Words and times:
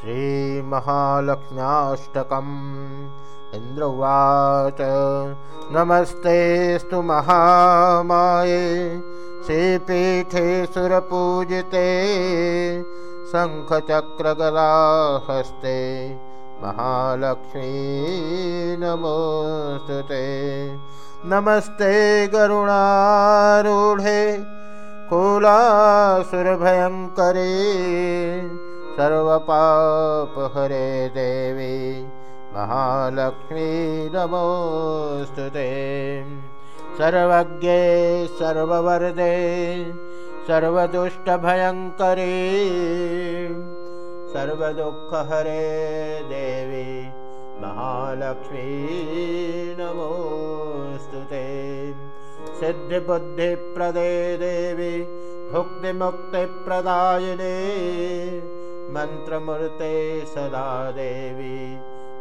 श्रीमहालक्ष्म्याष्टकम्। 0.00 2.50
इन्द्र 3.56 3.82
उवाच 3.82 4.80
नमस्तेऽस्तु 5.74 6.98
महामाये 7.08 8.60
श्रीपीठे 9.46 10.44
सुरपूजिते 10.74 11.88
शङ्खचक्रगदाहस्ते 13.32 14.12
महालक्ष्मी 16.62 17.72
नमोऽस्तु 18.84 19.98
ते 20.12 20.22
नमस्ते 21.32 21.90
गरुणारूढे 22.36 24.22
कुलासुरभयङ्करे 25.10 25.58
सर्वपापहरे 28.98 30.86
देवी 31.16 31.74
महालक्ष्मी 32.54 33.66
नमोऽस्तु 34.14 35.44
ते। 35.56 35.66
सर्वज्ञे 36.98 37.76
सर्ववरदे 38.40 39.36
सर्वदुष्टभयङ्करे 40.48 42.34
सर्वदुःखहरे 44.34 45.62
देवी 46.34 46.90
महालक्ष्मी 47.62 48.66
नमोऽस्तु 49.80 51.24
ते। 51.30 51.46
सिद्धिबुद्धिप्रदे 52.60 54.12
देवी 54.44 54.94
भुक्तिमुक्तिप्रदायिने 55.54 57.56
मन्त्रमूर्ते 58.90 60.26
सदा 60.26 60.90
देवी 60.90 61.78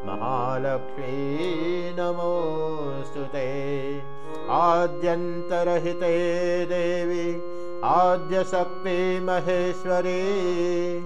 महालक्ष्मी 0.08 1.96
नमोऽस्तु 2.00 3.20
ते। 3.20 4.02
आद्यन्तरहिते 4.50 6.66
देवी, 6.66 7.42
आद्यशक्ति 7.84 9.20
महेश्वरी, 9.20 10.98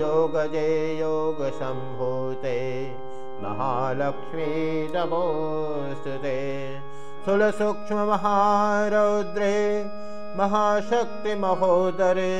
योगजे 0.00 1.00
योगसम्भूते, 1.00 2.60
महालक्ष्मी 3.42 4.92
नमोऽस्तु 4.96 6.10
ते। 6.10 6.40
स्थूलसूक्ष्ममहारौद्रे 7.22 9.56
महाशक्तिमहोदरे 10.36 12.36